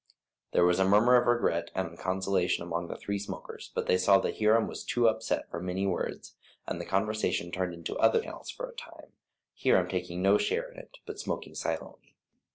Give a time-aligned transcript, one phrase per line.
[0.51, 4.17] There was a murmur of regret and consolation among the three smokers, but they saw
[4.21, 6.33] that Hiram was too upset for many words,
[6.65, 9.11] and the conversation turned into other channels for a time,
[9.63, 12.15] Hiram taking no share in it but smoking silently.